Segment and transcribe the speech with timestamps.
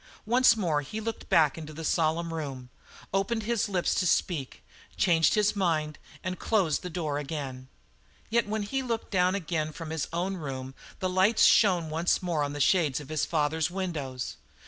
[0.25, 2.71] Once more he looked back into the solemn room,
[3.13, 4.63] opened his lips to speak,
[4.97, 7.67] changed his mind, and closed the door again.
[8.27, 12.41] Yet when he looked down again from his own room the lights shone once more
[12.41, 14.37] on the shades of his father's windows.